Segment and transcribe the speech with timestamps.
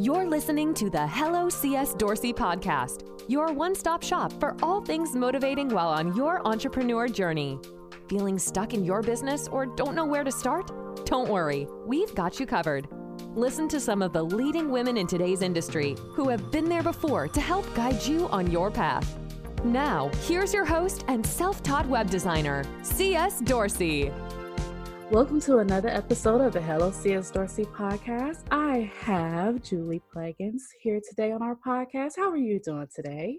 [0.00, 5.14] You're listening to the Hello CS Dorsey podcast, your one stop shop for all things
[5.14, 7.60] motivating while on your entrepreneur journey.
[8.08, 10.72] Feeling stuck in your business or don't know where to start?
[11.06, 12.88] Don't worry, we've got you covered.
[13.36, 17.28] Listen to some of the leading women in today's industry who have been there before
[17.28, 19.16] to help guide you on your path.
[19.62, 24.10] Now, here's your host and self taught web designer, CS Dorsey.
[25.10, 28.44] Welcome to another episode of the Hello CS Dorsey podcast.
[28.50, 32.12] I have Julie Plagens here today on our podcast.
[32.16, 33.38] How are you doing today?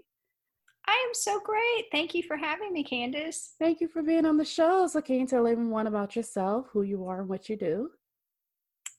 [0.86, 1.86] I am so great.
[1.90, 3.54] Thank you for having me, Candace.
[3.58, 4.86] Thank you for being on the show.
[4.86, 7.90] So, can you tell everyone about yourself, who you are, and what you do?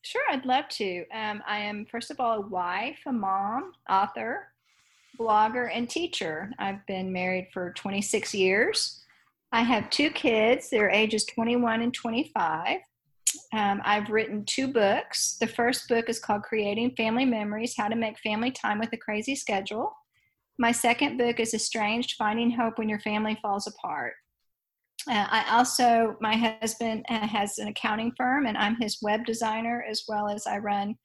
[0.02, 1.06] Sure, I'd love to.
[1.14, 4.50] Um, I am, first of all, a wife, a mom, author,
[5.18, 6.52] blogger, and teacher.
[6.60, 9.06] I've been married for 26 years.
[9.58, 10.70] I have two kids.
[10.70, 12.78] They're ages 21 and 25.
[13.54, 15.36] Um, I've written two books.
[15.40, 18.98] The first book is called Creating Family Memories How to Make Family Time with a
[18.98, 19.92] Crazy Schedule.
[20.60, 24.14] My second book is Estranged Finding Hope When Your Family Falls Apart.
[25.10, 29.84] Uh, I also, my husband uh, has an accounting firm and I'm his web designer
[29.90, 30.96] as well as I run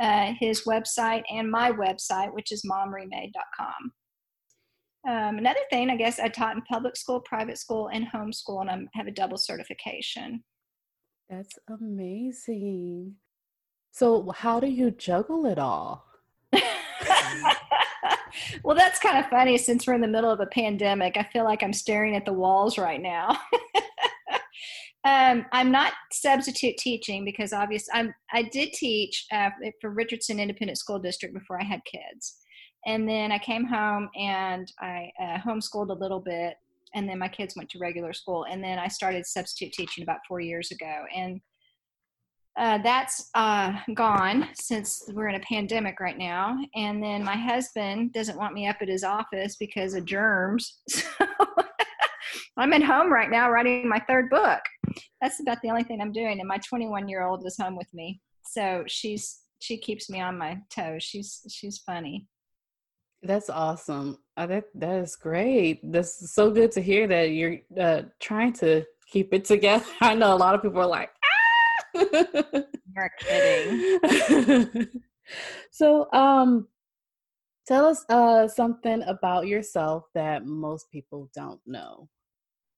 [0.00, 3.92] uh, his website and my website, which is momremade.com.
[5.08, 8.70] Um, another thing, I guess, I taught in public school, private school, and homeschool, and
[8.70, 10.44] I have a double certification.
[11.28, 13.16] That's amazing.
[13.90, 16.06] So, how do you juggle it all?
[18.64, 21.16] well, that's kind of funny since we're in the middle of a pandemic.
[21.16, 23.28] I feel like I'm staring at the walls right now.
[25.04, 30.78] um, I'm not substitute teaching because obviously I'm, I did teach uh, for Richardson Independent
[30.78, 32.36] School District before I had kids.
[32.86, 36.56] And then I came home and I uh, homeschooled a little bit.
[36.94, 38.44] And then my kids went to regular school.
[38.50, 41.04] And then I started substitute teaching about four years ago.
[41.14, 41.40] And
[42.58, 46.58] uh, that's uh, gone since we're in a pandemic right now.
[46.74, 50.80] And then my husband doesn't want me up at his office because of germs.
[52.54, 54.60] So I'm at home right now writing my third book.
[55.22, 56.38] That's about the only thing I'm doing.
[56.38, 58.20] And my 21 year old is home with me.
[58.44, 61.02] So she's she keeps me on my toes.
[61.02, 62.26] She's she's funny.
[63.22, 64.18] That's awesome.
[64.36, 65.80] Uh, that that is great.
[65.92, 69.84] That's so good to hear that you're uh, trying to keep it together.
[70.00, 72.02] I know a lot of people are like, ah!
[72.96, 74.88] You're kidding.
[75.70, 76.66] so, um,
[77.66, 82.08] tell us uh something about yourself that most people don't know.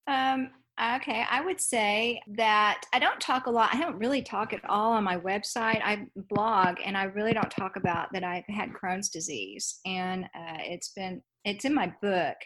[0.07, 0.51] Um,
[0.83, 3.73] Okay, I would say that I don't talk a lot.
[3.73, 5.81] I don't really talk at all on my website.
[5.85, 10.59] I blog, and I really don't talk about that I've had Crohn's disease, and uh,
[10.59, 12.37] it's been it's in my book,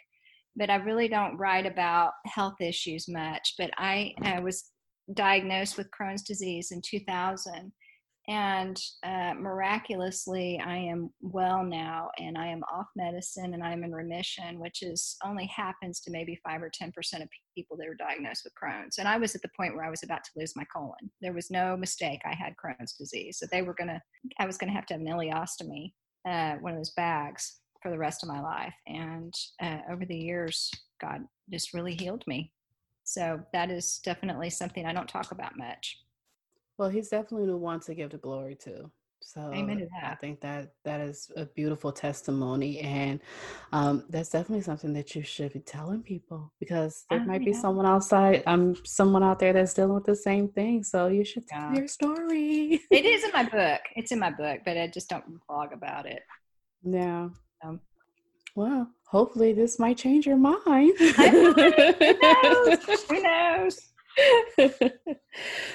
[0.56, 3.55] but I really don't write about health issues much.
[3.56, 4.72] But I, I was
[5.15, 7.72] diagnosed with Crohn's disease in 2000,
[8.28, 13.93] and uh, miraculously i am well now and i am off medicine and i'm in
[13.93, 18.43] remission which is only happens to maybe 5 or 10% of people that are diagnosed
[18.44, 18.99] with crohn's.
[18.99, 21.11] And i was at the point where i was about to lose my colon.
[21.21, 23.39] There was no mistake i had crohn's disease.
[23.39, 24.00] So they were going to
[24.39, 25.93] i was going to have to have an ileostomy
[26.28, 28.75] uh, one of those bags for the rest of my life.
[28.87, 32.53] And uh, over the years god just really healed me.
[33.05, 35.97] So that is definitely something i don't talk about much
[36.78, 38.91] well, he's definitely the one to give the glory to.
[39.21, 40.12] So Amen to that.
[40.12, 43.21] I think that that is a beautiful testimony, and
[43.72, 47.84] um, that's definitely something that you should be telling people because there might be someone
[47.84, 50.83] outside, um, someone out there that's dealing with the same thing.
[50.84, 51.81] So you should tell yeah.
[51.81, 52.81] your story.
[52.91, 53.81] it is in my book.
[53.97, 56.22] It's in my book, but I just don't blog about it.
[56.84, 57.28] Yeah.
[57.62, 57.81] Um,
[58.55, 60.97] well, hopefully this might change your mind.
[60.99, 63.05] Who knows?
[63.10, 63.81] Who knows?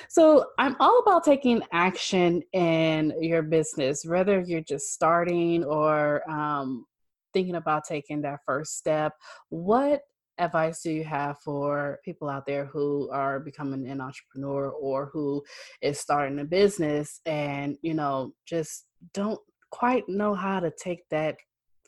[0.09, 6.85] so I'm all about taking action in your business, whether you're just starting or um,
[7.33, 9.13] thinking about taking that first step.
[9.49, 10.01] What
[10.39, 15.43] advice do you have for people out there who are becoming an entrepreneur or who
[15.81, 19.39] is starting a business and you know just don't
[19.69, 21.37] quite know how to take that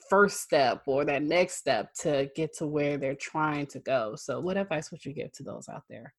[0.09, 4.39] first step or that next step to get to where they're trying to go so
[4.39, 6.13] what advice would you give to those out there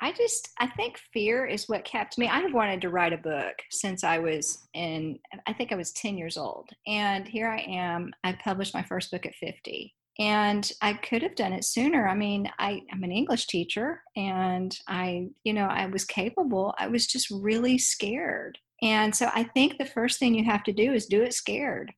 [0.00, 2.26] I just I think fear is what kept me.
[2.26, 5.92] I have wanted to write a book since I was in I think I was
[5.92, 6.70] 10 years old.
[6.86, 8.12] And here I am.
[8.24, 9.94] I published my first book at 50.
[10.18, 12.06] And I could have done it sooner.
[12.06, 16.74] I mean, I, I'm an English teacher and I, you know, I was capable.
[16.78, 18.58] I was just really scared.
[18.82, 21.92] And so I think the first thing you have to do is do it scared.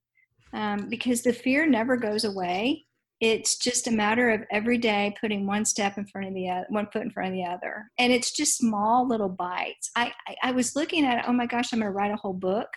[0.55, 2.85] Um, because the fear never goes away
[3.23, 6.67] it's just a matter of every day putting one step in front of the other
[6.71, 10.35] one foot in front of the other and it's just small little bites i i,
[10.43, 12.69] I was looking at oh my gosh i'm going to write a whole book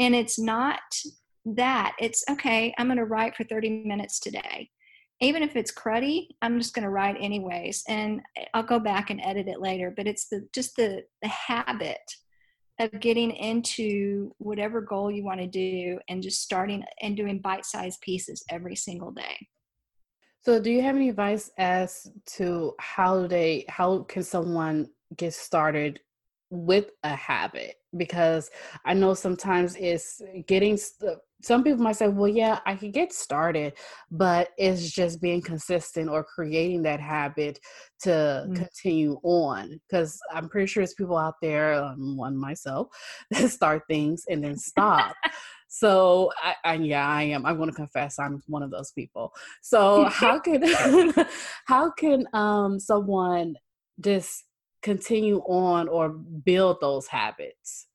[0.00, 0.80] And it's not
[1.44, 1.94] that.
[2.00, 4.70] It's okay, I'm going to write for 30 minutes today.
[5.20, 7.84] Even if it's cruddy, I'm just going to write anyways.
[7.88, 8.22] And
[8.54, 9.92] I'll go back and edit it later.
[9.94, 12.00] But it's the just the, the habit
[12.78, 18.00] of getting into whatever goal you want to do and just starting and doing bite-sized
[18.00, 19.48] pieces every single day.
[20.42, 26.00] So, do you have any advice as to how they how can someone get started
[26.50, 27.74] with a habit?
[27.96, 28.50] Because
[28.84, 30.78] I know sometimes it's getting
[31.42, 33.74] some people might say, well, yeah, I could get started,
[34.10, 37.58] but it's just being consistent or creating that habit
[38.02, 38.54] to mm-hmm.
[38.54, 39.80] continue on.
[39.88, 42.88] Because I'm pretty sure there's people out there, um, one myself,
[43.30, 45.16] that start things and then stop.
[45.72, 47.46] So I, I, yeah, I am.
[47.46, 49.32] I'm going to confess I'm one of those people.
[49.62, 50.64] So how can
[51.66, 53.54] how can um someone
[54.00, 54.44] just
[54.82, 57.86] continue on or build those habits?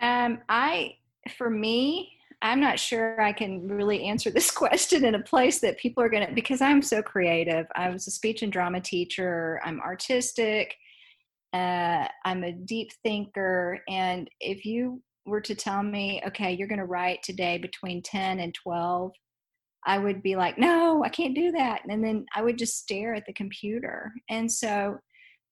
[0.00, 0.94] Um, I
[1.36, 5.76] for me, I'm not sure I can really answer this question in a place that
[5.76, 7.66] people are going to, because I'm so creative.
[7.76, 10.74] I was a speech and drama teacher, I'm artistic,
[11.52, 13.82] uh, I'm a deep thinker.
[13.90, 18.40] And if you were to tell me, okay, you're going to write today between 10
[18.40, 19.12] and 12,
[19.86, 21.82] I would be like, no, I can't do that.
[21.88, 24.12] And then I would just stare at the computer.
[24.28, 24.98] And so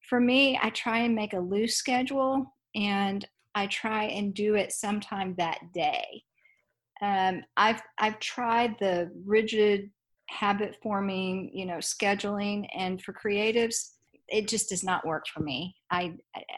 [0.08, 4.72] for me, I try and make a loose schedule and I try and do it
[4.72, 6.22] sometime that day.
[7.00, 9.90] Um, I've I've tried the rigid
[10.28, 13.92] habit forming, you know, scheduling, and for creatives,
[14.28, 15.74] it just does not work for me.
[15.90, 16.14] I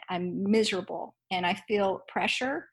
[0.09, 2.67] I'm miserable and I feel pressure,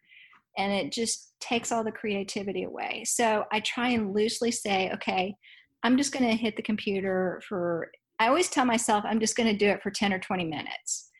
[0.56, 3.04] and it just takes all the creativity away.
[3.06, 5.34] So I try and loosely say, okay,
[5.82, 7.90] I'm just going to hit the computer for.
[8.18, 11.10] I always tell myself I'm just going to do it for 10 or 20 minutes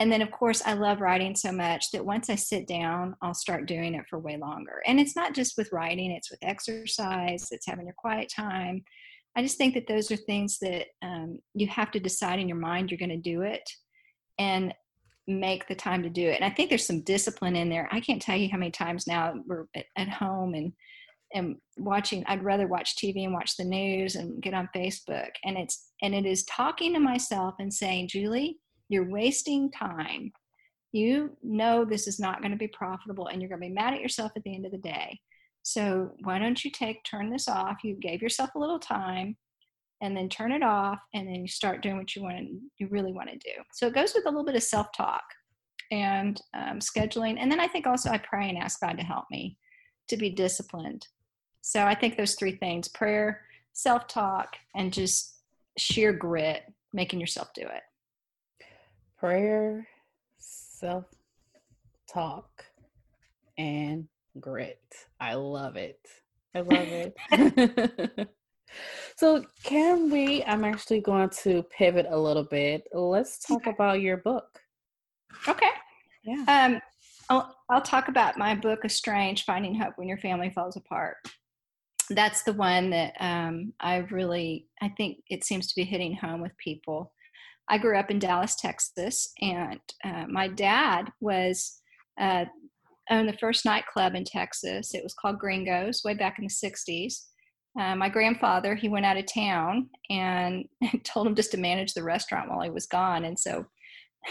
[0.00, 3.34] and then of course i love writing so much that once i sit down i'll
[3.34, 7.46] start doing it for way longer and it's not just with writing it's with exercise
[7.52, 8.82] it's having your quiet time
[9.36, 12.56] i just think that those are things that um, you have to decide in your
[12.56, 13.62] mind you're going to do it
[14.38, 14.74] and
[15.26, 18.00] make the time to do it and i think there's some discipline in there i
[18.00, 20.72] can't tell you how many times now we're at home and
[21.32, 25.56] and watching i'd rather watch tv and watch the news and get on facebook and
[25.56, 28.58] it's and it is talking to myself and saying julie
[28.90, 30.32] you're wasting time.
[30.92, 33.94] You know this is not going to be profitable and you're going to be mad
[33.94, 35.18] at yourself at the end of the day.
[35.62, 37.84] So why don't you take turn this off?
[37.84, 39.36] You gave yourself a little time
[40.00, 42.88] and then turn it off and then you start doing what you want to, you
[42.88, 43.52] really want to do.
[43.72, 45.22] So it goes with a little bit of self-talk
[45.90, 47.36] and um, scheduling.
[47.38, 49.56] And then I think also I pray and ask God to help me
[50.08, 51.06] to be disciplined.
[51.60, 53.42] So I think those three things prayer,
[53.72, 55.36] self talk, and just
[55.76, 56.62] sheer grit,
[56.92, 57.82] making yourself do it
[59.20, 59.86] prayer,
[60.38, 61.04] self
[62.10, 62.64] talk,
[63.58, 64.08] and
[64.40, 64.80] grit.
[65.20, 66.00] I love it.
[66.54, 67.14] I love it.
[69.16, 70.44] so, can we?
[70.44, 72.84] I'm actually going to pivot a little bit.
[72.92, 73.70] Let's talk okay.
[73.70, 74.60] about your book.
[75.46, 75.70] Okay.
[76.24, 76.44] Yeah.
[76.48, 76.80] Um,
[77.28, 81.16] I'll, I'll talk about my book, Estranged Finding Hope When Your Family Falls Apart.
[82.10, 86.40] That's the one that um, I really, I think it seems to be hitting home
[86.40, 87.12] with people.
[87.68, 91.80] I grew up in Dallas, Texas, and uh, my dad was
[92.20, 92.46] uh,
[93.10, 94.92] owned the first nightclub in Texas.
[94.92, 97.26] It was called Gringos way back in the 60s.
[97.78, 100.64] Uh, my grandfather, he went out of town and
[101.04, 103.24] told him just to manage the restaurant while he was gone.
[103.24, 103.66] And so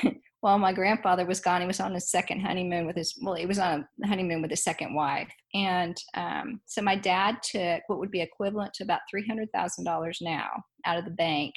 [0.42, 3.46] while my grandfather was gone, he was on his second honeymoon with his, well, he
[3.46, 5.32] was on a honeymoon with his second wife.
[5.54, 10.50] And um, so my dad took what would be equivalent to about $300,000 now
[10.86, 11.54] out of the bank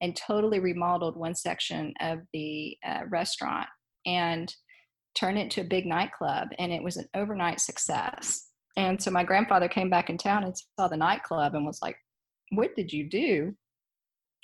[0.00, 3.68] and totally remodeled one section of the uh, restaurant
[4.04, 4.54] and
[5.14, 6.48] turned it into a big nightclub.
[6.58, 8.50] And it was an overnight success.
[8.76, 11.96] And so my grandfather came back in town and saw the nightclub and was like,
[12.50, 13.54] What did you do?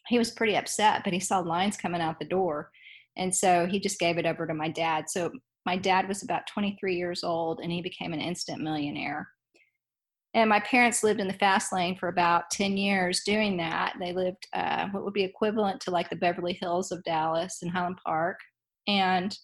[0.09, 2.71] He was pretty upset, but he saw lines coming out the door.
[3.17, 5.11] And so he just gave it over to my dad.
[5.11, 5.31] So
[5.67, 9.29] my dad was about 23 years old and he became an instant millionaire
[10.35, 14.13] and my parents lived in the fast lane for about 10 years doing that they
[14.13, 17.99] lived uh, what would be equivalent to like the beverly hills of dallas and highland
[18.05, 18.39] park
[18.87, 19.37] and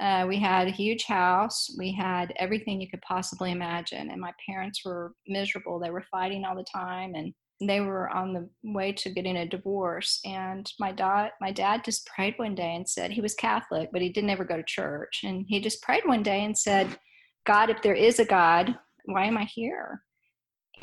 [0.00, 1.70] uh, we had a huge house.
[1.78, 5.78] We had everything you could possibly imagine and my parents were miserable.
[5.78, 9.46] They were fighting all the time and they were on the way to getting a
[9.46, 10.20] divorce.
[10.24, 14.02] And my dad my dad just prayed one day and said he was catholic but
[14.02, 15.20] he didn't ever go to church.
[15.22, 16.98] And he just prayed one day and said
[17.46, 20.02] god if there is a god why am i here?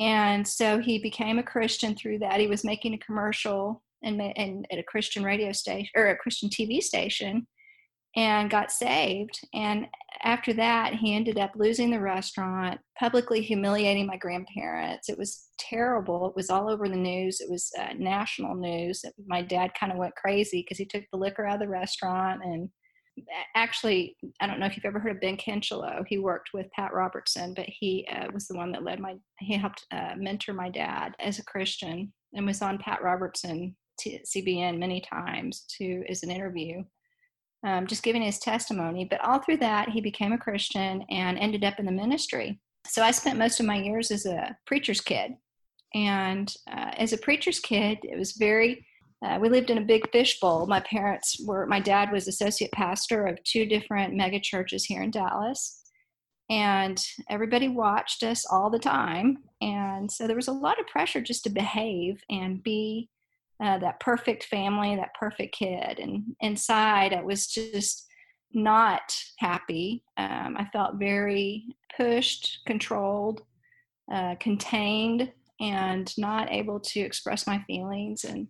[0.00, 2.40] And so he became a Christian through that.
[2.40, 6.48] He was making a commercial and, and at a Christian radio station or a Christian
[6.48, 7.46] TV station.
[8.14, 9.40] And got saved.
[9.54, 9.86] And
[10.22, 15.08] after that, he ended up losing the restaurant, publicly humiliating my grandparents.
[15.08, 16.28] It was terrible.
[16.28, 17.40] It was all over the news.
[17.40, 19.02] It was uh, national news.
[19.26, 22.42] My dad kind of went crazy because he took the liquor out of the restaurant.
[22.44, 22.68] And
[23.54, 26.04] actually, I don't know if you've ever heard of Ben Kinchlow.
[26.06, 29.56] He worked with Pat Robertson, but he uh, was the one that led my, he
[29.56, 35.00] helped uh, mentor my dad as a Christian and was on Pat Robertson CBN many
[35.00, 36.82] times to as an interview
[37.64, 39.04] um, just giving his testimony.
[39.04, 42.60] But all through that, he became a Christian and ended up in the ministry.
[42.86, 45.32] So I spent most of my years as a preacher's kid.
[45.94, 48.84] And uh, as a preacher's kid, it was very,
[49.24, 50.66] uh, we lived in a big fishbowl.
[50.66, 55.10] My parents were, my dad was associate pastor of two different mega churches here in
[55.10, 55.80] Dallas.
[56.50, 59.38] And everybody watched us all the time.
[59.60, 63.08] And so there was a lot of pressure just to behave and be
[63.62, 65.98] uh, that perfect family, that perfect kid.
[65.98, 68.06] And inside, I was just
[68.52, 69.00] not
[69.38, 70.04] happy.
[70.16, 71.64] Um, I felt very
[71.96, 73.42] pushed, controlled,
[74.12, 78.24] uh, contained, and not able to express my feelings.
[78.24, 78.48] And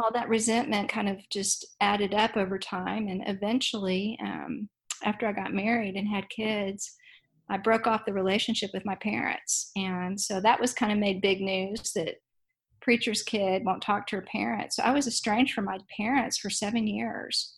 [0.00, 3.08] all that resentment kind of just added up over time.
[3.08, 4.68] And eventually, um,
[5.04, 6.96] after I got married and had kids,
[7.48, 9.70] I broke off the relationship with my parents.
[9.76, 12.16] And so that was kind of made big news that
[12.88, 14.76] preacher's kid won't talk to her parents.
[14.76, 17.52] So I was estranged from my parents for seven years.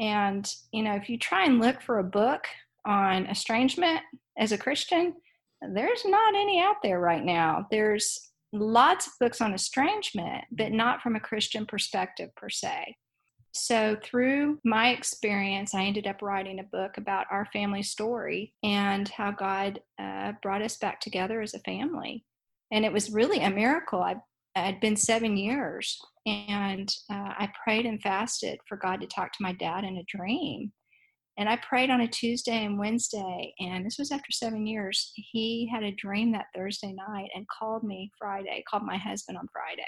[0.00, 2.44] And, you know, if you try and look for a book
[2.84, 4.00] on estrangement
[4.36, 5.14] as a Christian,
[5.62, 7.68] there's not any out there right now.
[7.70, 8.18] There's
[8.52, 12.96] lots of books on estrangement, but not from a Christian perspective per se.
[13.52, 19.08] So, through my experience, I ended up writing a book about our family story and
[19.08, 22.24] how God uh, brought us back together as a family.
[22.72, 24.02] And it was really a miracle.
[24.02, 24.16] I
[24.56, 29.32] it had been seven years and uh, i prayed and fasted for god to talk
[29.32, 30.72] to my dad in a dream
[31.38, 35.68] and i prayed on a tuesday and wednesday and this was after seven years he
[35.72, 39.82] had a dream that thursday night and called me friday called my husband on friday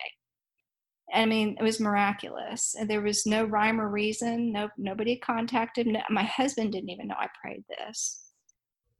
[1.12, 2.76] I mean, it was miraculous.
[2.78, 4.52] And there was no rhyme or reason.
[4.52, 5.88] No, nobody contacted.
[5.88, 8.29] No, my husband didn't even know I prayed this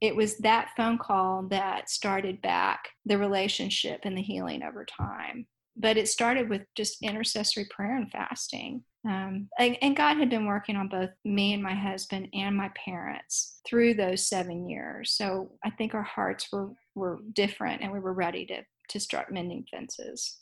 [0.01, 5.45] it was that phone call that started back the relationship and the healing over time.
[5.77, 8.83] But it started with just intercessory prayer and fasting.
[9.07, 12.69] Um, and, and, God had been working on both me and my husband and my
[12.75, 15.13] parents through those seven years.
[15.13, 19.31] So I think our hearts were, were different and we were ready to, to start
[19.31, 20.37] mending fences.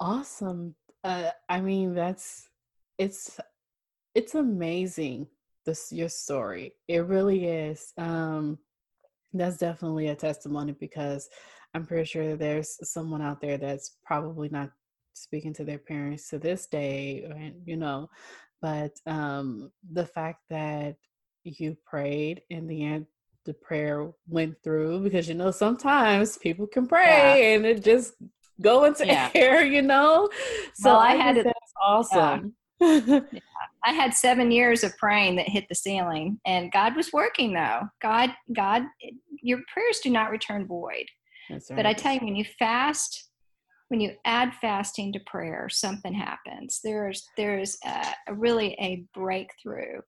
[0.00, 0.76] Awesome.
[1.04, 2.48] Uh, I mean, that's,
[2.96, 3.38] it's,
[4.14, 5.26] it's amazing
[5.66, 6.72] this your story.
[6.88, 7.92] It really is.
[7.98, 8.58] Um,
[9.32, 11.28] that's definitely a testimony because
[11.74, 14.70] I'm pretty sure there's someone out there that's probably not
[15.12, 18.08] speaking to their parents to this day, and you know.
[18.62, 20.96] But um, the fact that
[21.44, 23.06] you prayed in the end,
[23.44, 27.56] the prayer went through because you know sometimes people can pray yeah.
[27.56, 28.14] and it just
[28.60, 29.30] go into yeah.
[29.34, 30.28] air, you know.
[30.74, 31.44] So well, I, I had it.
[31.44, 32.54] that's Awesome.
[32.80, 33.20] Yeah.
[33.84, 37.82] I had seven years of praying that hit the ceiling, and God was working though.
[38.02, 38.82] God, God,
[39.40, 41.06] your prayers do not return void.
[41.48, 41.62] Right.
[41.70, 43.28] But I tell you, when you fast,
[43.88, 46.80] when you add fasting to prayer, something happens.
[46.82, 50.00] There's there's a, a really a breakthrough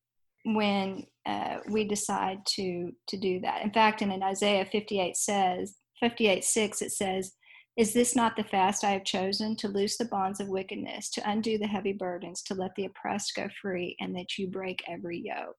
[0.45, 3.63] when uh, we decide to to do that.
[3.63, 7.33] In fact, in Isaiah 58 says 58 6 it says
[7.79, 11.31] is this not the fast I have chosen to loose the bonds of wickedness, to
[11.31, 15.23] undo the heavy burdens, to let the oppressed go free, and that you break every
[15.25, 15.57] yoke?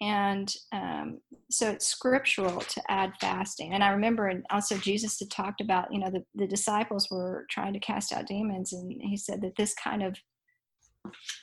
[0.00, 1.18] And um,
[1.50, 3.74] so it's scriptural to add fasting.
[3.74, 7.74] And I remember also Jesus had talked about, you know, the, the disciples were trying
[7.74, 10.16] to cast out demons, and he said that this kind of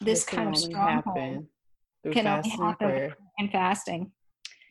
[0.01, 1.45] this, this kind of stronghold
[2.11, 4.11] can only happen in fasting.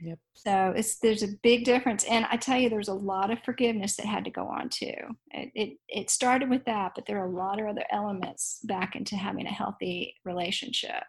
[0.03, 0.19] Yep.
[0.35, 3.95] So it's there's a big difference, and I tell you, there's a lot of forgiveness
[3.97, 4.95] that had to go on too.
[5.31, 8.97] It it, it started with that, but there are a lot of other elements back
[8.97, 11.05] into having a healthy relationship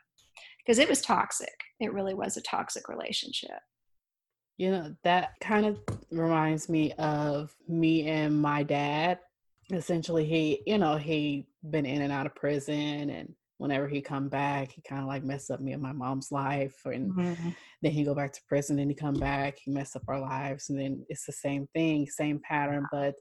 [0.59, 1.55] because it was toxic.
[1.79, 3.59] It really was a toxic relationship.
[4.57, 5.79] You know that kind of
[6.12, 9.17] reminds me of me and my dad.
[9.71, 13.33] Essentially, he you know he been in and out of prison and
[13.63, 16.75] whenever he come back, he kind of like mess up me and my mom's life,
[16.84, 17.50] and mm-hmm.
[17.82, 20.70] then he go back to prison, and he come back, he mess up our lives,
[20.70, 22.86] and then it's the same thing, same pattern.
[22.91, 23.15] But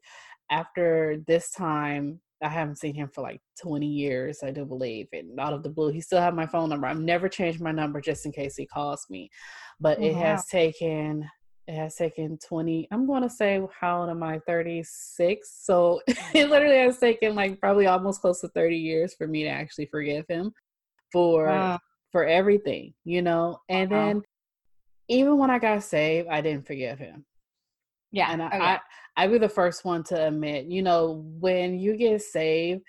[0.50, 5.06] after this time, I haven't seen him for like 20 years, I do believe.
[5.12, 6.88] And out of the blue, he still have my phone number.
[6.88, 9.30] I've never changed my number just in case he calls me.
[9.78, 11.24] But it has taken
[11.68, 16.14] it has taken 20 i'm going to say how old am i 36 so oh,
[16.34, 19.86] it literally has taken like probably almost close to 30 years for me to actually
[19.86, 20.52] forgive him
[21.12, 21.78] for wow.
[22.10, 23.60] for everything, you know.
[23.68, 24.22] And then
[25.08, 27.24] even when I got saved, I didn't forgive him.
[28.10, 28.28] Yeah.
[28.30, 28.78] And I, oh, yeah.
[29.16, 32.82] I, I be the first one to admit, you know, when you get saved,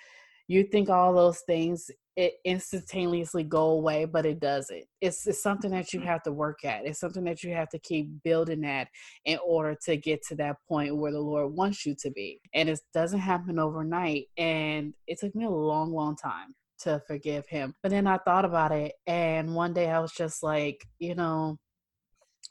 [0.47, 4.83] you think all those things it instantaneously go away, but it doesn't.
[5.01, 6.09] It's, it's something that you mm-hmm.
[6.09, 6.85] have to work at.
[6.85, 8.87] It's something that you have to keep building at
[9.25, 12.39] in order to get to that point where the Lord wants you to be.
[12.53, 14.27] And it doesn't happen overnight.
[14.37, 17.73] And it took me a long, long time to forgive him.
[17.81, 21.57] But then I thought about it, and one day I was just like, you know,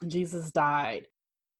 [0.07, 1.07] Jesus died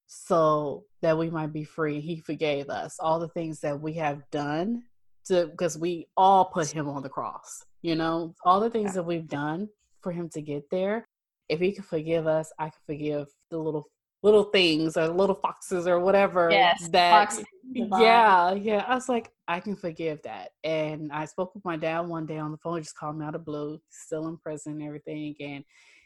[0.06, 2.00] so that we might be free.
[2.00, 4.82] He forgave us all the things that we have done
[5.26, 7.64] to because we all put him on the cross.
[7.82, 9.68] You know, all the things that we've done
[10.02, 11.06] for him to get there.
[11.48, 13.86] If he can forgive us, I can forgive the little
[14.24, 17.38] little things or little foxes or whatever yes, that
[17.74, 22.00] yeah yeah i was like i can forgive that and i spoke with my dad
[22.00, 24.72] one day on the phone he just called me out of blue still in prison
[24.72, 25.62] and everything and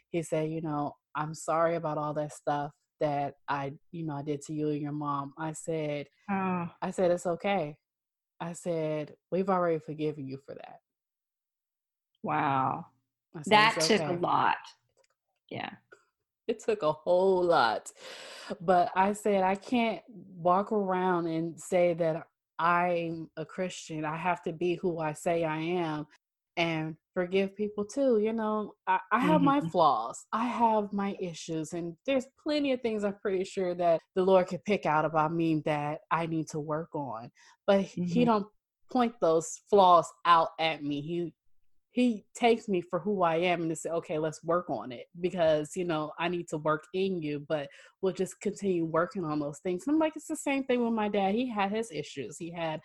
[0.09, 4.21] he said you know i'm sorry about all that stuff that i you know i
[4.21, 6.67] did to you and your mom i said oh.
[6.81, 7.73] i said it's okay
[8.39, 10.79] i said we've already forgiven you for that.
[12.23, 12.85] Wow.
[13.45, 14.57] That took a lot.
[15.49, 15.69] Yeah.
[16.47, 17.91] It took a whole lot.
[18.59, 20.01] But I said, I can't
[20.35, 22.27] walk around and say that
[22.57, 24.03] I'm a Christian.
[24.03, 26.07] I have to be who I say I am
[26.59, 28.19] and forgive people too.
[28.19, 29.45] You know, I, I have mm-hmm.
[29.45, 34.01] my flaws, I have my issues, and there's plenty of things I'm pretty sure that
[34.15, 37.31] the Lord could pick out about me that I need to work on.
[37.65, 38.03] But mm-hmm.
[38.03, 38.45] He don't
[38.91, 41.01] point those flaws out at me.
[41.01, 41.33] He
[41.91, 45.07] he takes me for who I am and to say, okay, let's work on it
[45.19, 47.67] because, you know, I need to work in you, but
[48.01, 49.87] we'll just continue working on those things.
[49.87, 51.33] And I'm like, it's the same thing with my dad.
[51.33, 52.37] He had his issues.
[52.37, 52.79] He had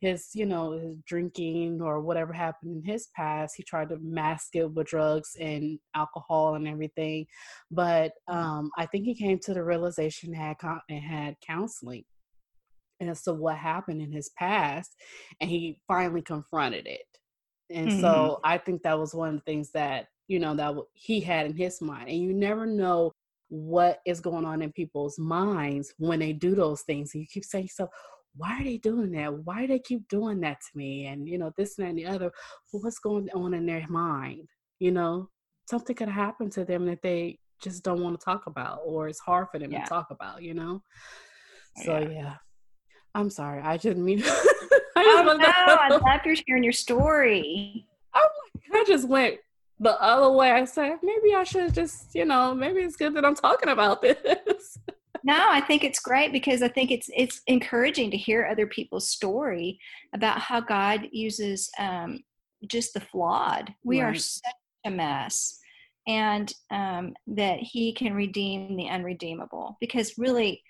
[0.00, 3.54] his, you know, his drinking or whatever happened in his past.
[3.56, 7.26] He tried to mask it with drugs and alcohol and everything.
[7.70, 8.34] But mm.
[8.34, 10.56] um, I think he came to the realization had
[10.88, 12.04] and had counseling
[13.00, 14.96] as to what happened in his past
[15.40, 17.06] and he finally confronted it
[17.70, 18.00] and mm-hmm.
[18.00, 21.46] so I think that was one of the things that, you know, that he had
[21.46, 22.08] in his mind.
[22.08, 23.12] And you never know
[23.48, 27.14] what is going on in people's minds when they do those things.
[27.14, 27.88] And you keep saying so
[28.36, 29.34] why are they doing that?
[29.44, 31.06] Why do they keep doing that to me?
[31.06, 32.32] And you know, this and, that and the other.
[32.70, 34.48] what's going on in their mind?
[34.78, 35.28] You know,
[35.68, 39.18] something could happen to them that they just don't want to talk about or it's
[39.18, 39.82] hard for them yeah.
[39.82, 40.82] to talk about, you know?
[41.84, 42.08] So yeah.
[42.08, 42.34] yeah.
[43.14, 43.60] I'm sorry.
[43.60, 44.22] I didn't mean
[44.98, 47.86] I oh, no, I love your sharing your story.
[48.14, 48.28] Oh
[48.72, 49.38] I just went
[49.80, 50.50] the other way.
[50.50, 54.02] I said maybe I should just, you know, maybe it's good that I'm talking about
[54.02, 54.78] this.
[55.22, 59.08] no, I think it's great because I think it's it's encouraging to hear other people's
[59.08, 59.78] story
[60.14, 62.20] about how God uses um,
[62.66, 63.74] just the flawed.
[63.84, 64.14] We right.
[64.14, 64.52] are such
[64.84, 65.58] a mess,
[66.06, 69.76] and um, that He can redeem the unredeemable.
[69.80, 70.62] Because really,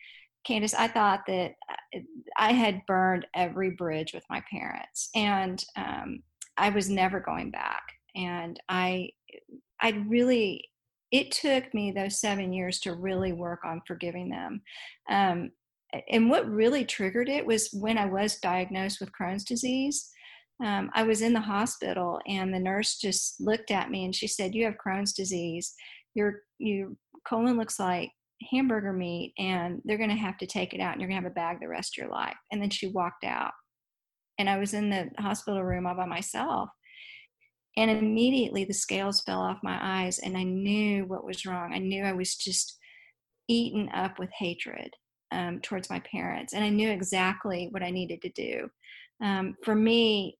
[0.45, 2.01] Candace, I thought that uh,
[2.39, 6.23] I had burned every bridge with my parents, and um,
[6.57, 7.83] I was never going back.
[8.15, 9.11] And I,
[9.81, 10.65] I really,
[11.13, 14.63] it took me those seven years to really work on forgiving them.
[15.09, 15.51] Um,
[16.11, 20.11] and what really triggered it was when I was diagnosed with Crohn's disease.
[20.63, 24.27] Um, I was in the hospital, and the nurse just looked at me and she
[24.27, 25.73] said, "You have Crohn's disease.
[26.15, 26.91] Your your
[27.27, 28.11] colon looks like
[28.51, 31.25] hamburger meat and they're going to have to take it out and you're going to
[31.25, 32.37] have a bag the rest of your life.
[32.53, 33.53] And then she walked out.
[34.39, 36.71] And I was in the hospital room all by myself.
[37.77, 41.73] And immediately the scales fell off my eyes and I knew what was wrong.
[41.73, 42.79] I knew I was just
[43.49, 44.93] eaten up with hatred
[45.33, 46.53] um, towards my parents.
[46.53, 48.69] And I knew exactly what I needed to do.
[49.23, 50.39] Um, for me,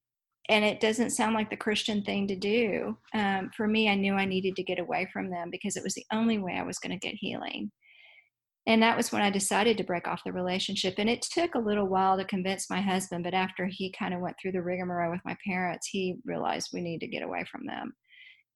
[0.49, 2.97] and it doesn't sound like the Christian thing to do.
[3.13, 5.93] Um, for me, I knew I needed to get away from them because it was
[5.93, 7.71] the only way I was going to get healing
[8.69, 10.93] and that was when I decided to break off the relationship.
[10.99, 14.21] And it took a little while to convince my husband, but after he kind of
[14.21, 17.65] went through the rigmarole with my parents, he realized we need to get away from
[17.65, 17.93] them.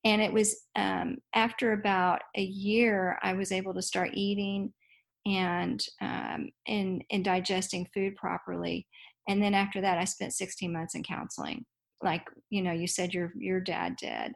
[0.05, 4.71] And it was um, after about a year, I was able to start eating
[5.25, 8.85] and um, and and digesting food properly.
[9.27, 11.65] And then after that, I spent 16 months in counseling.
[12.03, 14.33] Like you know, you said your your dad did.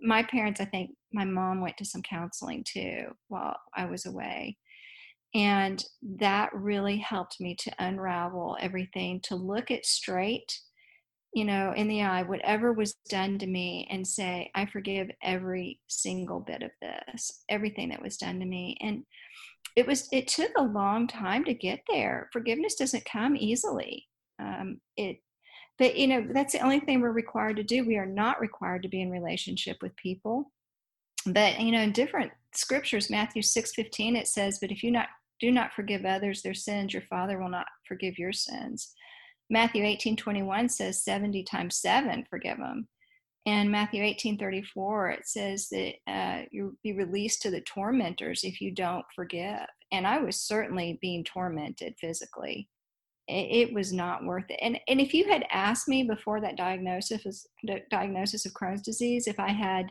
[0.00, 4.56] My parents, I think, my mom went to some counseling too while I was away
[5.34, 5.84] and
[6.18, 10.60] that really helped me to unravel everything, to look it straight,
[11.32, 15.78] you know, in the eye, whatever was done to me, and say, I forgive every
[15.86, 18.76] single bit of this, everything that was done to me.
[18.80, 19.04] And
[19.76, 22.28] it was, it took a long time to get there.
[22.32, 24.08] Forgiveness doesn't come easily.
[24.40, 25.18] Um, it,
[25.78, 27.86] but you know, that's the only thing we're required to do.
[27.86, 30.50] We are not required to be in relationship with people
[31.26, 35.08] but you know, in different scriptures, Matthew six fifteen, it says, "But if you not
[35.40, 38.92] do not forgive others their sins, your Father will not forgive your sins."
[39.50, 42.88] Matthew eighteen twenty one says, 70 times seven, forgive them.
[43.46, 48.44] And Matthew eighteen thirty four, it says that uh, you'll be released to the tormentors
[48.44, 49.66] if you don't forgive.
[49.92, 52.68] And I was certainly being tormented physically
[53.30, 54.58] it, was not worth it.
[54.60, 57.46] And and if you had asked me before that diagnosis
[57.90, 59.90] diagnosis of Crohn's disease if I had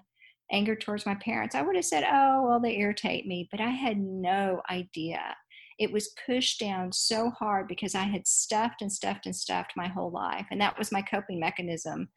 [0.52, 3.70] anger towards my parents, I would have said, "Oh, well, they irritate me," but I
[3.70, 5.36] had no idea.
[5.78, 9.88] It was pushed down so hard because I had stuffed and stuffed and stuffed my
[9.88, 12.10] whole life, and that was my coping mechanism.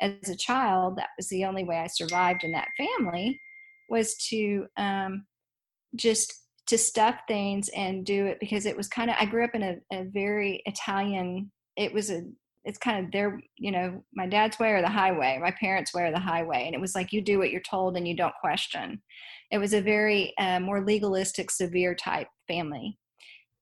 [0.00, 3.40] As a child, that was the only way I survived in that family,
[3.88, 5.26] was to um,
[5.96, 6.34] just
[6.68, 9.62] to stuff things and do it because it was kind of i grew up in
[9.62, 12.22] a, a very italian it was a
[12.68, 16.02] it's kind of their you know my dad's way or the highway my parents way
[16.02, 18.34] or the highway and it was like you do what you're told and you don't
[18.40, 19.00] question
[19.50, 22.98] it was a very uh, more legalistic severe type family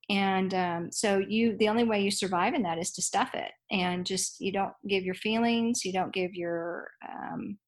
[0.09, 3.53] and um, so you the only way you survive in that is to stuff it
[3.71, 7.59] and just you don't give your feelings you don't give your um,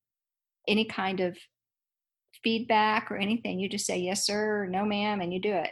[0.68, 1.36] any kind of
[2.42, 3.58] feedback or anything.
[3.58, 5.70] You just say yes, sir, no, ma'am, and you do it.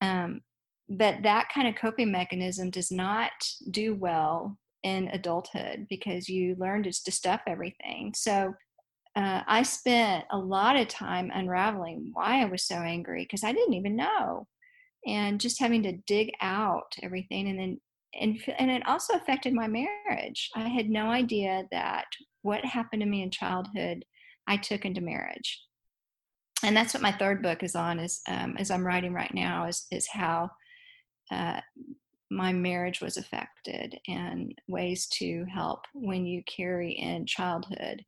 [0.00, 0.40] Um,
[0.88, 3.32] but that kind of coping mechanism does not
[3.70, 8.12] do well in adulthood because you learn just to stuff everything.
[8.14, 8.54] So
[9.16, 13.52] uh, I spent a lot of time unraveling why I was so angry because I
[13.52, 14.46] didn't even know,
[15.06, 17.80] and just having to dig out everything, and then
[18.20, 20.50] and and it also affected my marriage.
[20.54, 22.06] I had no idea that
[22.42, 24.04] what happened to me in childhood
[24.46, 25.62] I took into marriage.
[26.62, 29.66] And that's what my third book is on, is um, as I'm writing right now,
[29.66, 30.50] is is how
[31.30, 31.60] uh,
[32.30, 38.04] my marriage was affected and ways to help when you carry in childhood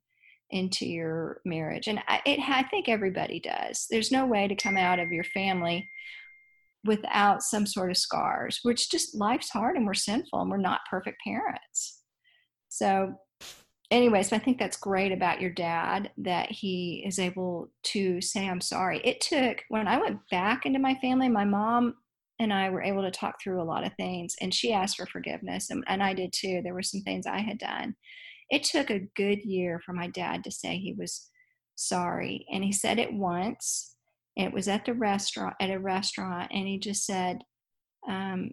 [0.51, 1.89] into your marriage.
[1.89, 3.87] And I, it, I think everybody does.
[3.91, 5.89] There's no way to come out of your family
[6.85, 8.61] without some sort of scars.
[8.63, 12.03] Which just life's hard and we're sinful and we're not perfect parents.
[12.69, 13.15] So
[13.91, 18.61] anyways, I think that's great about your dad that he is able to say, I'm
[18.61, 19.01] sorry.
[19.05, 21.95] It took, when I went back into my family, my mom
[22.38, 25.07] and I were able to talk through a lot of things, and she asked for
[25.07, 26.61] forgiveness, and, and I did too.
[26.62, 27.96] There were some things I had done.
[28.51, 31.31] It took a good year for my dad to say he was
[31.75, 33.94] sorry, and he said it once.
[34.37, 37.38] It was at the restaurant, at a restaurant, and he just said,
[38.07, 38.51] um,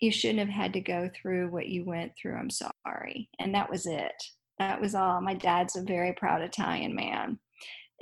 [0.00, 2.36] you shouldn't have had to go through what you went through.
[2.36, 3.28] I'm sorry.
[3.38, 4.12] And that was it.
[4.58, 5.20] That was all.
[5.20, 7.38] My dad's a very proud Italian man.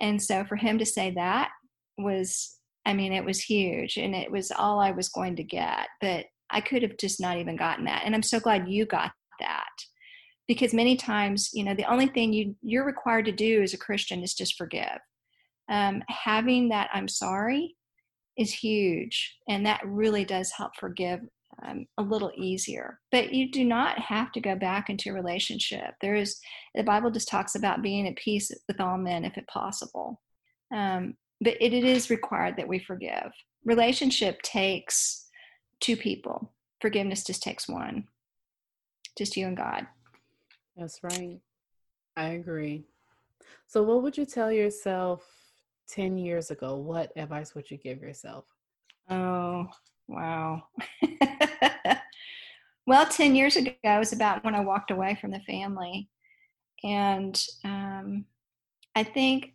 [0.01, 1.51] And so for him to say that
[1.99, 5.89] was, I mean, it was huge and it was all I was going to get.
[6.01, 8.03] But I could have just not even gotten that.
[8.05, 9.69] And I'm so glad you got that.
[10.49, 13.79] Because many times, you know, the only thing you you're required to do as a
[13.79, 14.99] Christian is just forgive.
[15.69, 17.77] Um, having that I'm sorry
[18.37, 21.21] is huge, and that really does help forgive
[21.65, 22.99] um, a little easier.
[23.11, 25.95] But you do not have to go back into a relationship.
[26.01, 26.39] There is
[26.75, 30.21] the Bible just talks about being at peace with all men if it possible.
[30.75, 33.33] Um, but it, it is required that we forgive.
[33.65, 35.27] Relationship takes
[35.81, 36.53] two people.
[36.81, 38.09] Forgiveness just takes one.
[39.17, 39.87] Just you and God.
[40.77, 41.39] That's right.
[42.17, 42.85] I agree.
[43.67, 45.23] So, what would you tell yourself
[45.89, 46.77] 10 years ago?
[46.77, 48.45] What advice would you give yourself?
[49.11, 49.69] Oh,
[50.13, 50.65] Wow.
[52.87, 56.09] well, 10 years ago was about when I walked away from the family.
[56.85, 58.27] And um,
[58.95, 59.55] I think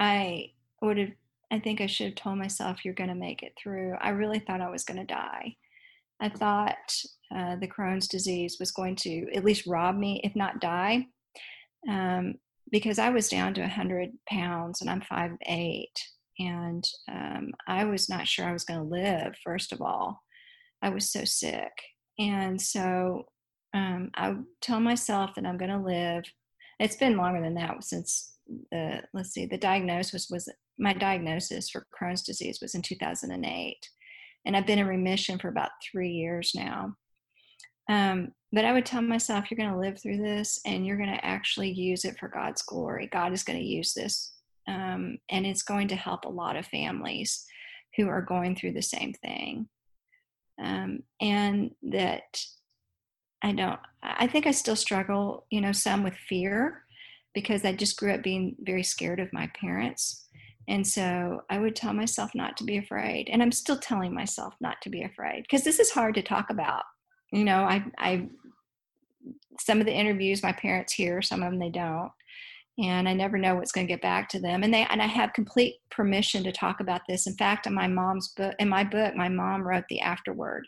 [0.00, 1.10] I would have,
[1.52, 3.94] I think I should have told myself, you're going to make it through.
[4.00, 5.54] I really thought I was going to die.
[6.20, 6.92] I thought
[7.34, 11.06] uh, the Crohn's disease was going to at least rob me, if not die,
[11.88, 12.34] um,
[12.72, 15.84] because I was down to 100 pounds and I'm 5'8
[16.40, 19.34] and um, I was not sure I was going to live.
[19.44, 20.22] First of all,
[20.82, 21.72] I was so sick,
[22.18, 23.26] and so
[23.74, 26.24] um, I tell myself that I'm going to live.
[26.78, 28.32] It's been longer than that since
[28.70, 33.76] the let's see the diagnosis was my diagnosis for Crohn's disease was in 2008,
[34.44, 36.94] and I've been in remission for about three years now.
[37.88, 41.12] Um, but I would tell myself, you're going to live through this, and you're going
[41.12, 43.08] to actually use it for God's glory.
[43.10, 44.32] God is going to use this
[44.70, 47.44] um, and it's going to help a lot of families
[47.96, 49.68] who are going through the same thing.
[50.62, 52.40] Um, and that
[53.42, 56.84] I don't, I think I still struggle, you know, some with fear
[57.34, 60.26] because I just grew up being very scared of my parents.
[60.68, 63.28] And so I would tell myself not to be afraid.
[63.30, 66.50] And I'm still telling myself not to be afraid because this is hard to talk
[66.50, 66.82] about.
[67.32, 68.28] You know, I, I,
[69.60, 72.10] some of the interviews my parents hear, some of them they don't
[72.80, 74.62] and I never know what's going to get back to them.
[74.62, 77.26] And they and I have complete permission to talk about this.
[77.26, 80.66] In fact, in my mom's book, in my book, my mom wrote the afterword,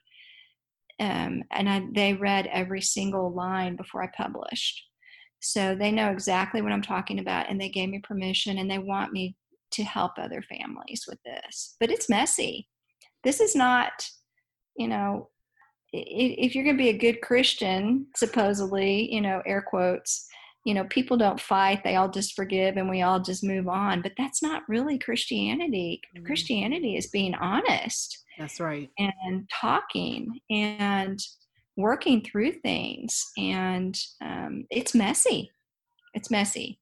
[1.01, 4.83] um, and I, they read every single line before I published.
[5.43, 8.79] So they know exactly what I'm talking about, and they gave me permission, and they
[8.79, 9.37] want me
[9.73, 11.77] to help other families with this.
[11.81, 12.69] But it's messy.
[13.25, 14.09] This is not,
[14.77, 15.29] you know,
[15.93, 20.27] if you're going to be a good Christian, supposedly, you know, air quotes,
[20.65, 24.01] you know, people don't fight, they all just forgive and we all just move on.
[24.01, 26.01] But that's not really Christianity.
[26.17, 26.25] Mm-hmm.
[26.25, 28.25] Christianity is being honest.
[28.39, 28.89] That's right.
[28.99, 31.21] And talking and
[31.77, 33.31] working through things.
[33.37, 35.51] And um, it's messy.
[36.15, 36.79] It's messy.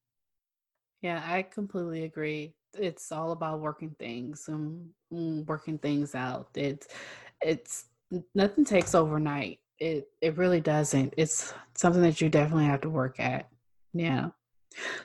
[1.03, 2.55] Yeah, I completely agree.
[2.74, 6.48] It's all about working things and mm, working things out.
[6.55, 6.88] It's,
[7.40, 7.87] it's,
[8.35, 9.61] nothing takes overnight.
[9.79, 11.14] It it really doesn't.
[11.16, 13.48] It's something that you definitely have to work at.
[13.94, 14.29] Yeah.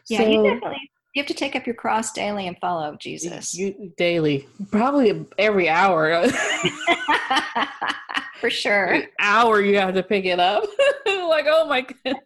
[0.09, 3.55] Yeah, so, you definitely you have to take up your cross daily and follow Jesus.
[3.55, 6.27] You daily, probably every hour.
[8.41, 8.95] For sure.
[8.95, 10.65] Every hour you have to pick it up.
[11.05, 12.17] like, oh my goodness.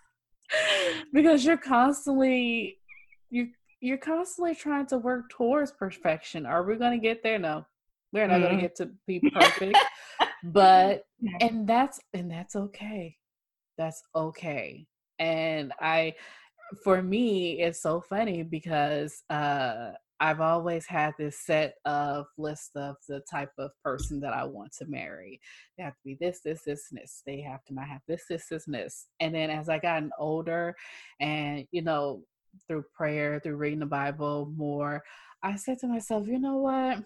[1.12, 2.78] because you're constantly
[3.28, 3.48] you
[3.80, 6.46] you're constantly trying to work towards perfection.
[6.46, 7.38] Are we going to get there?
[7.38, 7.66] No.
[8.10, 8.44] We're not mm.
[8.44, 9.76] going to get to be perfect.
[10.42, 11.04] but
[11.42, 13.18] and that's and that's okay.
[13.76, 14.86] That's okay
[15.18, 16.14] and i
[16.82, 22.96] for me it's so funny because uh I've always had this set of list of
[23.08, 25.40] the type of person that I want to marry.
[25.76, 27.22] They have to be this, this, this, and this.
[27.24, 29.06] They have to not have this, this, this, and this.
[29.20, 30.74] And then as I gotten older
[31.20, 32.22] and, you know,
[32.66, 35.04] through prayer, through reading the Bible more,
[35.44, 36.98] I said to myself, you know what?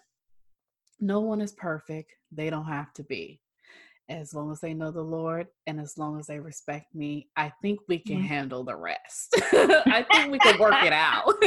[0.98, 2.12] No one is perfect.
[2.30, 3.41] They don't have to be
[4.08, 7.52] as long as they know the Lord and as long as they respect me, I
[7.62, 8.26] think we can mm-hmm.
[8.26, 9.34] handle the rest.
[9.52, 11.34] I think we can work it out.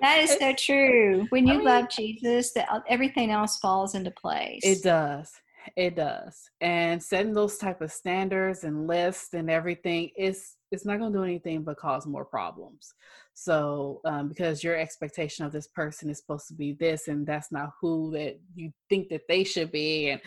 [0.00, 1.26] that is so true.
[1.30, 4.60] When you I mean, love Jesus, that uh, everything else falls into place.
[4.62, 5.32] It does.
[5.76, 6.50] It does.
[6.60, 11.18] And setting those type of standards and lists and everything is it's not going to
[11.18, 12.94] do anything but cause more problems.
[13.34, 17.52] So, um, because your expectation of this person is supposed to be this, and that's
[17.52, 20.20] not who that you think that they should be, and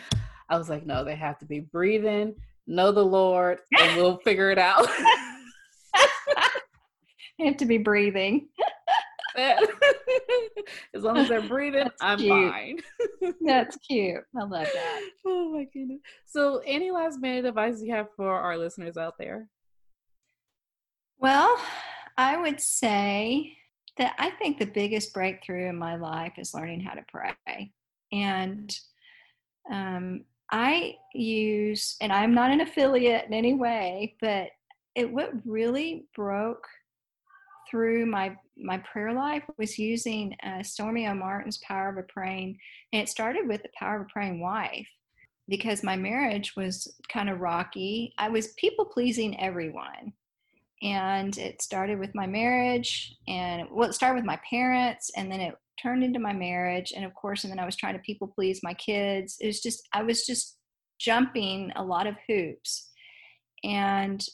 [0.50, 2.34] I was like, no, they have to be breathing,
[2.66, 4.86] know the Lord, and we'll figure it out.
[7.38, 8.48] they have to be breathing.
[9.38, 12.50] as long as they're breathing, That's I'm cute.
[12.50, 12.78] fine.
[13.46, 14.24] That's cute.
[14.36, 15.00] I love that.
[15.24, 16.00] Oh my goodness.
[16.26, 19.46] So, any last minute advice you have for our listeners out there?
[21.18, 21.58] Well,
[22.18, 23.56] I would say
[23.98, 27.72] that I think the biggest breakthrough in my life is learning how to pray.
[28.12, 28.76] And
[29.70, 34.48] um, I use, and I'm not an affiliate in any way, but
[34.94, 36.66] it what really broke
[37.70, 42.58] through my my prayer life was using uh, Stormie Omartian's Power of a Praying,
[42.92, 44.88] and it started with the Power of a Praying Wife
[45.48, 48.12] because my marriage was kind of rocky.
[48.18, 50.12] I was people pleasing everyone,
[50.82, 55.40] and it started with my marriage, and well, it started with my parents, and then
[55.40, 58.32] it turned into my marriage and of course and then i was trying to people
[58.34, 59.36] please my kids.
[59.40, 60.56] It was just i was just
[60.98, 62.90] jumping a lot of hoops.
[63.64, 64.24] And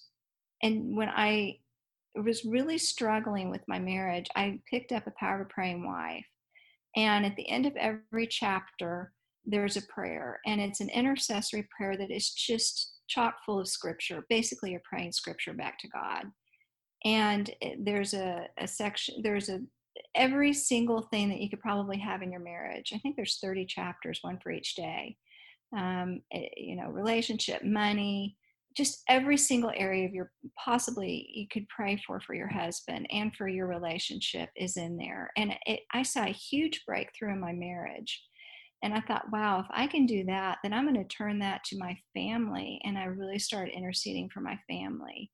[0.62, 1.56] and when i
[2.14, 6.26] was really struggling with my marriage i picked up a power of praying wife.
[6.96, 9.12] And at the end of every chapter
[9.44, 14.24] there's a prayer and it's an intercessory prayer that is just chock full of scripture.
[14.28, 16.24] Basically you're praying scripture back to god.
[17.04, 19.60] And there's a, a section there's a
[20.14, 22.92] every single thing that you could probably have in your marriage.
[22.94, 25.16] I think there's 30 chapters, one for each day.
[25.76, 28.36] Um, eh, you know, relationship, money,
[28.76, 30.30] just every single area of your
[30.62, 35.30] possibly you could pray for for your husband and for your relationship is in there.
[35.36, 38.22] And it, I saw a huge breakthrough in my marriage.
[38.82, 41.64] And I thought, wow, if I can do that, then I'm going to turn that
[41.64, 42.78] to my family.
[42.84, 45.30] And I really started interceding for my family.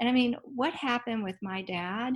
[0.00, 2.14] And I mean, what happened with my dad?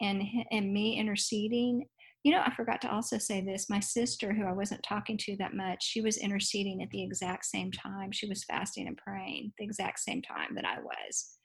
[0.00, 1.86] And and me interceding.
[2.22, 5.36] You know i forgot to also say this my sister who i wasn't talking to
[5.36, 8.10] that much she was interceding at the exact same time.
[8.10, 11.38] She was fasting and praying the exact same time that i was.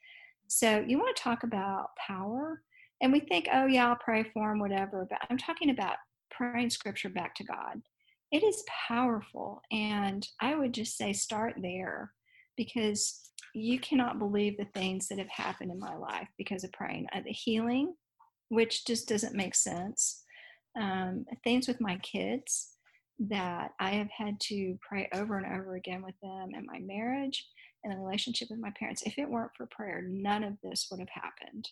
[0.48, 2.62] So you want to talk about power?
[3.00, 5.96] And we think oh yeah i'll pray for him whatever but i'm talking about
[6.30, 7.80] praying scripture back to god.
[8.32, 12.12] It is powerful and i would just say start there
[12.56, 17.06] because you cannot believe the things that have happened in my life because of praying.
[17.14, 17.94] Uh, the healing
[18.52, 20.24] which just doesn't make sense.
[20.78, 22.68] Um, things with my kids
[23.18, 27.48] that I have had to pray over and over again with them and my marriage
[27.82, 29.02] and the relationship with my parents.
[29.06, 31.66] If it weren't for prayer, none of this would have happened.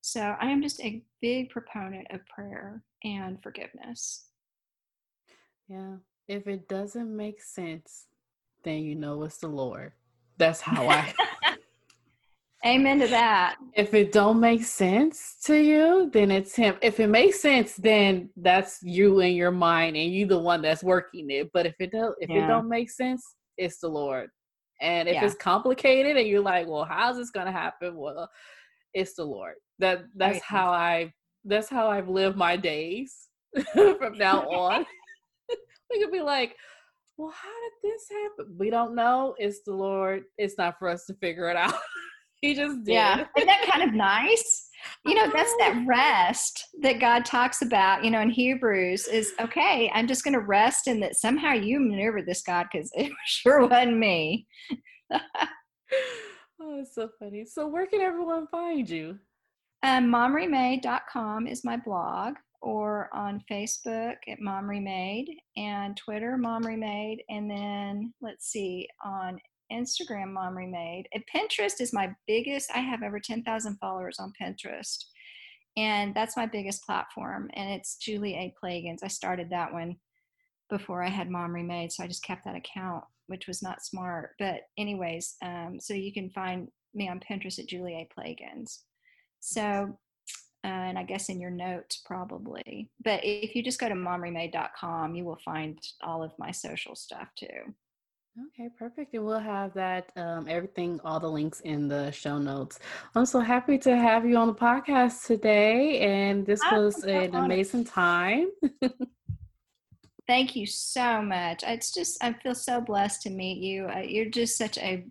[0.00, 4.26] So I am just a big proponent of prayer and forgiveness.
[5.68, 5.96] Yeah.
[6.28, 8.06] If it doesn't make sense,
[8.62, 9.92] then you know it's the Lord.
[10.38, 11.12] That's how I
[12.66, 13.56] Amen to that.
[13.74, 16.76] If it don't make sense to you, then it's him.
[16.82, 20.82] If it makes sense, then that's you in your mind and you the one that's
[20.82, 21.50] working it.
[21.54, 22.44] But if it don't if yeah.
[22.44, 23.24] it don't make sense,
[23.56, 24.28] it's the Lord.
[24.82, 25.24] And if yeah.
[25.24, 27.96] it's complicated and you're like, well, how's this gonna happen?
[27.96, 28.28] Well,
[28.92, 29.54] it's the Lord.
[29.78, 30.42] That that's right.
[30.42, 31.14] how I
[31.46, 33.28] that's how I've lived my days
[33.72, 34.84] from now on.
[35.90, 36.56] we could be like,
[37.16, 38.54] well, how did this happen?
[38.58, 39.34] We don't know.
[39.38, 40.24] It's the Lord.
[40.36, 41.74] It's not for us to figure it out.
[42.42, 42.94] he just did.
[42.94, 43.24] Yeah.
[43.36, 44.68] Isn't that kind of nice?
[45.04, 49.90] You know, that's that rest that God talks about, you know, in Hebrews is okay,
[49.94, 53.66] I'm just going to rest in that somehow you maneuvered this, God, because it sure
[53.66, 54.46] wasn't me.
[55.12, 55.20] oh,
[56.80, 57.44] it's so funny.
[57.44, 59.18] So, where can everyone find you?
[59.82, 67.22] Um, momremade.com is my blog, or on Facebook at Mom Remade, and Twitter, Mom Remade,
[67.28, 69.38] and then let's see, on
[69.72, 71.08] Instagram, Mom Remade.
[71.12, 72.70] And Pinterest is my biggest.
[72.74, 75.04] I have over 10,000 followers on Pinterest.
[75.76, 77.50] And that's my biggest platform.
[77.54, 78.54] And it's Julie A.
[78.62, 78.98] Plagens.
[79.02, 79.96] I started that one
[80.68, 81.92] before I had Mom Remade.
[81.92, 84.30] So I just kept that account, which was not smart.
[84.38, 88.20] But, anyways, um, so you can find me on Pinterest at Julie A.
[88.20, 88.80] Plagens.
[89.40, 89.98] So,
[90.62, 92.90] uh, and I guess in your notes probably.
[93.02, 97.28] But if you just go to momremade.com, you will find all of my social stuff
[97.36, 97.74] too.
[98.46, 99.14] Okay, perfect.
[99.14, 102.78] And we'll have that, um, everything, all the links in the show notes.
[103.14, 106.00] I'm so happy to have you on the podcast today.
[106.00, 108.50] And this was an amazing time.
[110.26, 111.64] Thank you so much.
[111.66, 113.86] It's just, I feel so blessed to meet you.
[113.86, 115.04] Uh, you're just such a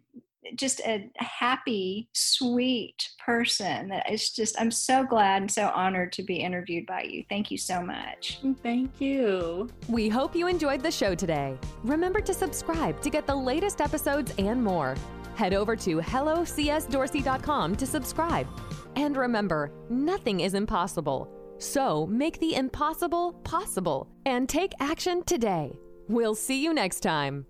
[0.56, 6.24] just a happy, sweet person that it's just, I'm so glad and so honored to
[6.24, 7.24] be interviewed by you.
[7.30, 8.40] Thank you so much.
[8.44, 9.70] Mm, thank you.
[9.88, 11.58] We hope you enjoyed the show today.
[11.84, 14.96] Remember to subscribe to get the latest episodes and more.
[15.36, 18.48] Head over to hellocsdorsey.com to subscribe.
[18.96, 21.30] And remember, nothing is impossible.
[21.60, 25.78] So make the impossible possible and take action today.
[26.08, 27.46] We'll see you next time.